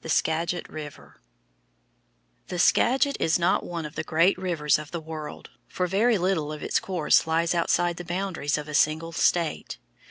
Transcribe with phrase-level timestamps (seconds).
[0.00, 1.20] THE SKAGIT RIVER
[2.48, 6.50] The Skagit is not one of the great rivers of the world, for very little
[6.54, 9.76] of its course lies outside the boundaries of a single state.